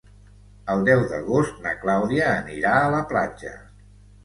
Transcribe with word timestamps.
El 0.75 0.85
deu 0.87 1.03
d'agost 1.11 1.61
na 1.67 1.75
Clàudia 1.83 2.33
anirà 2.39 2.75
a 2.81 2.91
la 2.97 3.05
platja. 3.15 3.57